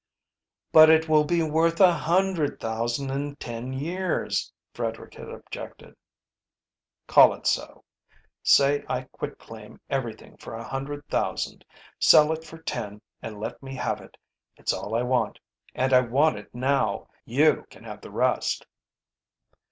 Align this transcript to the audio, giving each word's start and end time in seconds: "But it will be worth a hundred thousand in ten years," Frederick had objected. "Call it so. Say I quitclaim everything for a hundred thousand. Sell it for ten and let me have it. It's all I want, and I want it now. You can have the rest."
"But 0.71 0.89
it 0.89 1.07
will 1.07 1.25
be 1.25 1.43
worth 1.43 1.79
a 1.79 1.93
hundred 1.93 2.59
thousand 2.59 3.11
in 3.11 3.35
ten 3.35 3.71
years," 3.71 4.51
Frederick 4.73 5.13
had 5.13 5.29
objected. 5.29 5.95
"Call 7.05 7.35
it 7.35 7.45
so. 7.45 7.83
Say 8.41 8.83
I 8.89 9.03
quitclaim 9.11 9.79
everything 9.91 10.37
for 10.37 10.55
a 10.55 10.63
hundred 10.67 11.07
thousand. 11.09 11.63
Sell 11.99 12.31
it 12.33 12.43
for 12.43 12.57
ten 12.57 13.03
and 13.21 13.39
let 13.39 13.61
me 13.61 13.75
have 13.75 14.01
it. 14.01 14.17
It's 14.57 14.73
all 14.73 14.95
I 14.95 15.03
want, 15.03 15.37
and 15.75 15.93
I 15.93 15.99
want 16.01 16.35
it 16.39 16.55
now. 16.55 17.07
You 17.23 17.65
can 17.69 17.83
have 17.83 18.01
the 18.01 18.09
rest." 18.09 18.65